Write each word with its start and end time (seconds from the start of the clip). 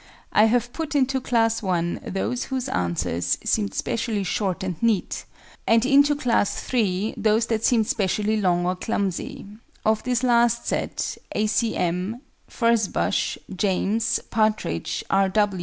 I 0.33 0.45
have 0.45 0.73
put 0.73 0.95
into 0.95 1.21
Class 1.21 1.63
I. 1.63 1.93
those 2.03 2.45
whose 2.45 2.67
answers 2.69 3.37
seemed 3.45 3.75
specially 3.75 4.23
short 4.23 4.63
and 4.63 4.81
neat, 4.81 5.25
and 5.67 5.85
into 5.85 6.15
Class 6.15 6.73
III. 6.73 7.13
those 7.17 7.45
that 7.45 7.63
seemed 7.63 7.85
specially 7.85 8.41
long 8.41 8.65
or 8.65 8.75
clumsy. 8.75 9.45
Of 9.85 10.01
this 10.01 10.23
last 10.23 10.65
set, 10.65 11.19
A. 11.33 11.45
C. 11.45 11.75
M., 11.77 12.19
FURZE 12.47 12.87
BUSH, 12.87 13.37
JAMES, 13.55 14.21
PARTRIDGE, 14.31 15.03
R. 15.11 15.31